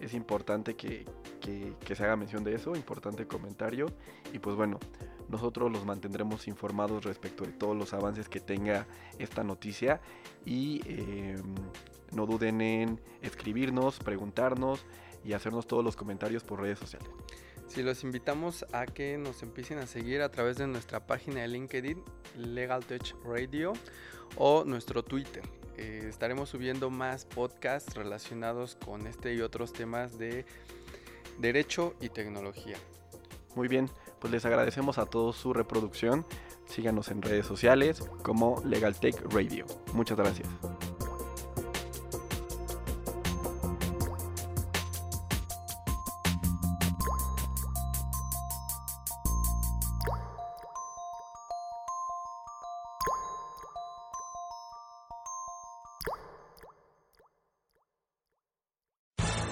es 0.00 0.14
importante 0.14 0.74
que, 0.74 1.04
se 1.42 2.04
haga 2.04 2.16
mención 2.16 2.42
de 2.42 2.54
eso, 2.54 2.74
importante 2.74 3.26
comentario. 3.26 3.86
Y 4.32 4.38
pues 4.38 4.56
bueno, 4.56 4.78
nosotros 5.28 5.70
los 5.70 5.84
mantendremos 5.84 6.48
informados 6.48 7.04
respecto 7.04 7.44
de 7.44 7.52
todos 7.52 7.76
los 7.76 7.92
avances 7.92 8.28
que 8.28 8.40
tenga 8.40 8.86
esta 9.18 9.44
noticia. 9.44 10.00
Y 10.44 10.80
em, 10.86 11.54
no 12.12 12.26
duden 12.26 12.60
en 12.60 13.00
escribirnos, 13.22 13.98
preguntarnos 13.98 14.84
y 15.24 15.34
hacernos 15.34 15.66
todos 15.66 15.84
los 15.84 15.96
comentarios 15.96 16.44
por 16.44 16.60
redes 16.60 16.78
sociales. 16.78 17.08
Si 17.70 17.84
los 17.84 18.02
invitamos 18.02 18.66
a 18.72 18.84
que 18.84 19.16
nos 19.16 19.44
empiecen 19.44 19.78
a 19.78 19.86
seguir 19.86 20.22
a 20.22 20.28
través 20.28 20.56
de 20.56 20.66
nuestra 20.66 21.06
página 21.06 21.42
de 21.42 21.48
LinkedIn, 21.48 22.02
Legal 22.36 22.84
Touch 22.84 23.14
Radio, 23.24 23.74
o 24.36 24.64
nuestro 24.64 25.04
Twitter, 25.04 25.44
eh, 25.76 26.06
estaremos 26.08 26.48
subiendo 26.48 26.90
más 26.90 27.26
podcasts 27.26 27.94
relacionados 27.94 28.76
con 28.84 29.06
este 29.06 29.34
y 29.34 29.40
otros 29.40 29.72
temas 29.72 30.18
de 30.18 30.44
derecho 31.38 31.94
y 32.00 32.08
tecnología. 32.08 32.76
Muy 33.54 33.68
bien, 33.68 33.88
pues 34.18 34.32
les 34.32 34.44
agradecemos 34.44 34.98
a 34.98 35.06
todos 35.06 35.36
su 35.36 35.52
reproducción. 35.52 36.26
Síganos 36.66 37.08
en 37.12 37.22
redes 37.22 37.46
sociales 37.46 38.02
como 38.24 38.60
LegalTech 38.64 39.32
Radio. 39.32 39.64
Muchas 39.94 40.18
gracias. 40.18 40.48